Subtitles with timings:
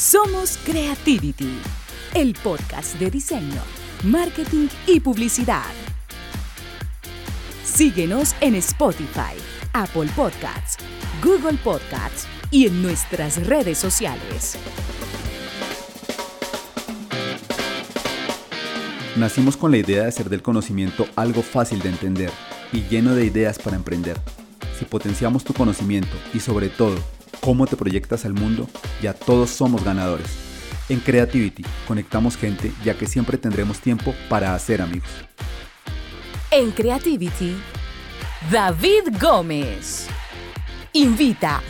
[0.00, 1.58] Somos Creativity,
[2.14, 3.60] el podcast de diseño,
[4.04, 5.70] marketing y publicidad.
[7.62, 9.36] Síguenos en Spotify,
[9.74, 10.82] Apple Podcasts,
[11.22, 14.56] Google Podcasts y en nuestras redes sociales.
[19.16, 22.30] Nacimos con la idea de hacer del conocimiento algo fácil de entender
[22.72, 24.18] y lleno de ideas para emprender.
[24.78, 26.96] Si potenciamos tu conocimiento y sobre todo
[27.40, 28.68] cómo te proyectas al mundo,
[29.02, 30.28] ya todos somos ganadores.
[30.88, 35.08] En Creativity conectamos gente ya que siempre tendremos tiempo para hacer amigos.
[36.50, 37.54] En Creativity,
[38.50, 40.08] David Gómez.
[40.92, 41.62] Invita.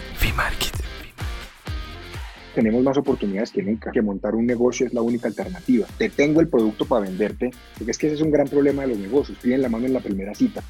[2.54, 5.86] tenemos más oportunidades que nunca, que montar un negocio es la única alternativa.
[5.98, 8.88] Te tengo el producto para venderte, porque es que ese es un gran problema de
[8.88, 10.62] los negocios, piden la mano en la primera cita.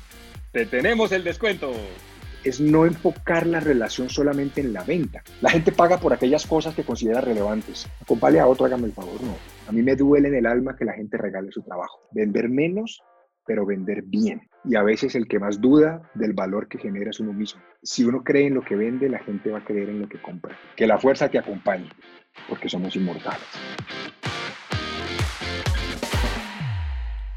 [0.52, 1.72] Te tenemos el descuento
[2.44, 5.22] es no enfocar la relación solamente en la venta.
[5.40, 7.88] La gente paga por aquellas cosas que considera relevantes.
[8.06, 9.36] Compale a otro, hágame el favor, no.
[9.68, 12.00] A mí me duele en el alma que la gente regale su trabajo.
[12.12, 13.02] Vender menos,
[13.46, 14.48] pero vender bien.
[14.64, 17.60] Y a veces el que más duda del valor que genera es uno mismo.
[17.82, 20.20] Si uno cree en lo que vende, la gente va a creer en lo que
[20.20, 20.56] compra.
[20.76, 21.88] Que la fuerza te acompañe,
[22.48, 23.40] porque somos inmortales.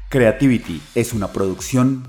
[0.08, 2.04] Creativity es una producción